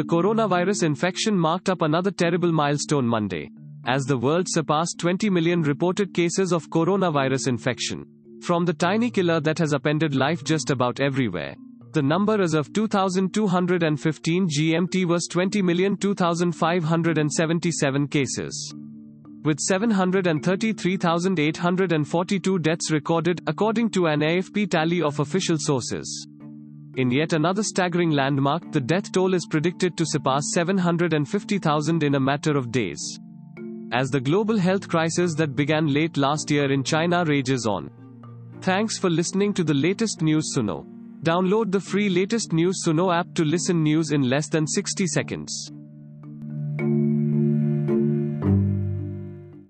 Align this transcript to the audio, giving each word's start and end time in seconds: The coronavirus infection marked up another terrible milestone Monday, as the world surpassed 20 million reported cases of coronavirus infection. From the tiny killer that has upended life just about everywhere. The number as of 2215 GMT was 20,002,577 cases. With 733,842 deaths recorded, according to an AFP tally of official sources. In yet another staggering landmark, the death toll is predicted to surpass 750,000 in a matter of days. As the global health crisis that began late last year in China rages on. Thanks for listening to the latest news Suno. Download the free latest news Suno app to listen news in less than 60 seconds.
The 0.00 0.06
coronavirus 0.06 0.84
infection 0.84 1.36
marked 1.38 1.68
up 1.68 1.82
another 1.82 2.10
terrible 2.10 2.50
milestone 2.50 3.06
Monday, 3.06 3.50
as 3.86 4.06
the 4.06 4.16
world 4.16 4.46
surpassed 4.48 4.98
20 4.98 5.28
million 5.28 5.60
reported 5.60 6.14
cases 6.14 6.54
of 6.54 6.70
coronavirus 6.70 7.48
infection. 7.48 8.06
From 8.40 8.64
the 8.64 8.72
tiny 8.72 9.10
killer 9.10 9.40
that 9.40 9.58
has 9.58 9.74
upended 9.74 10.14
life 10.14 10.42
just 10.42 10.70
about 10.70 11.00
everywhere. 11.00 11.54
The 11.92 12.00
number 12.00 12.40
as 12.40 12.54
of 12.54 12.72
2215 12.72 14.48
GMT 14.48 15.04
was 15.04 15.28
20,002,577 15.30 18.10
cases. 18.10 18.74
With 19.44 19.60
733,842 19.60 22.58
deaths 22.60 22.90
recorded, 22.90 23.42
according 23.46 23.90
to 23.90 24.06
an 24.06 24.20
AFP 24.20 24.70
tally 24.70 25.02
of 25.02 25.20
official 25.20 25.58
sources. 25.58 26.26
In 26.96 27.10
yet 27.10 27.32
another 27.32 27.62
staggering 27.62 28.10
landmark, 28.10 28.72
the 28.72 28.80
death 28.80 29.12
toll 29.12 29.34
is 29.34 29.46
predicted 29.46 29.96
to 29.96 30.04
surpass 30.04 30.42
750,000 30.52 32.02
in 32.02 32.16
a 32.16 32.20
matter 32.20 32.56
of 32.56 32.72
days. 32.72 33.20
As 33.92 34.10
the 34.10 34.20
global 34.20 34.58
health 34.58 34.88
crisis 34.88 35.34
that 35.36 35.54
began 35.54 35.92
late 35.92 36.16
last 36.16 36.50
year 36.50 36.72
in 36.72 36.82
China 36.82 37.24
rages 37.24 37.66
on. 37.66 37.90
Thanks 38.60 38.98
for 38.98 39.08
listening 39.08 39.54
to 39.54 39.64
the 39.64 39.74
latest 39.74 40.20
news 40.20 40.52
Suno. 40.56 40.84
Download 41.22 41.70
the 41.70 41.80
free 41.80 42.08
latest 42.08 42.52
news 42.52 42.82
Suno 42.84 43.14
app 43.14 43.34
to 43.34 43.44
listen 43.44 43.82
news 43.82 44.10
in 44.10 44.28
less 44.28 44.48
than 44.48 44.66
60 44.66 45.06
seconds. 45.06 45.70